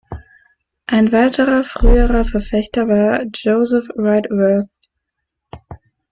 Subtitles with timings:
[0.87, 4.67] Ein weiterer früherer Verfechter war Joseph Whitworth.